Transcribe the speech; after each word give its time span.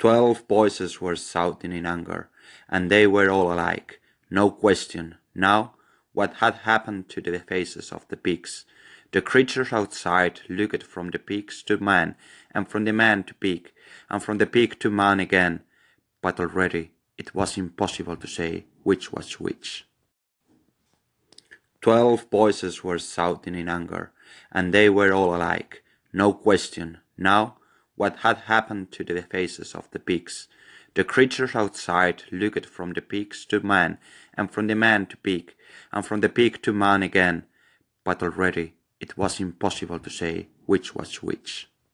Twelve 0.00 0.44
voices 0.48 0.98
were 0.98 1.14
shouting 1.14 1.72
in 1.72 1.84
anger, 1.84 2.30
and 2.70 2.90
they 2.90 3.06
were 3.06 3.28
all 3.28 3.52
alike. 3.52 4.00
No 4.30 4.50
question, 4.50 5.16
now, 5.34 5.74
what 6.14 6.36
had 6.36 6.54
happened 6.64 7.10
to 7.10 7.20
the 7.20 7.38
faces 7.38 7.92
of 7.92 8.08
the 8.08 8.16
pigs. 8.16 8.64
The 9.12 9.20
creatures 9.20 9.74
outside 9.74 10.40
looked 10.48 10.84
from 10.84 11.10
the 11.10 11.18
pigs 11.18 11.62
to 11.64 11.76
man, 11.76 12.14
and 12.54 12.66
from 12.66 12.86
the 12.86 12.94
man 12.94 13.24
to 13.24 13.34
pig, 13.34 13.72
and 14.08 14.22
from 14.22 14.38
the 14.38 14.46
pig 14.46 14.80
to 14.80 14.88
man 14.88 15.20
again, 15.20 15.60
but 16.22 16.40
already 16.40 16.92
it 17.18 17.34
was 17.34 17.58
impossible 17.58 18.16
to 18.16 18.26
say 18.26 18.64
which 18.82 19.12
was 19.12 19.38
which. 19.38 19.84
Twelve 21.82 22.26
voices 22.30 22.82
were 22.82 22.98
shouting 22.98 23.54
in 23.54 23.68
anger, 23.68 24.12
and 24.50 24.72
they 24.72 24.88
were 24.88 25.12
all 25.12 25.36
alike. 25.36 25.82
No 26.10 26.32
question, 26.32 26.98
now, 27.18 27.58
what 28.00 28.20
had 28.20 28.38
happened 28.46 28.90
to 28.90 29.04
the 29.04 29.20
faces 29.20 29.74
of 29.74 29.86
the 29.90 29.98
pigs. 29.98 30.48
The 30.94 31.04
creatures 31.04 31.54
outside 31.54 32.22
looked 32.32 32.64
from 32.64 32.94
the 32.94 33.02
pigs 33.02 33.44
to 33.50 33.60
man, 33.60 33.98
and 34.32 34.50
from 34.50 34.68
the 34.68 34.74
man 34.74 35.04
to 35.08 35.18
pig, 35.18 35.52
and 35.92 36.02
from 36.06 36.20
the 36.20 36.30
pig 36.30 36.62
to 36.62 36.72
man 36.72 37.02
again, 37.02 37.44
but 38.02 38.22
already 38.22 38.72
it 39.00 39.18
was 39.18 39.38
impossible 39.38 39.98
to 39.98 40.08
say 40.08 40.48
which 40.64 40.94
was 40.94 41.22
which. 41.22 41.68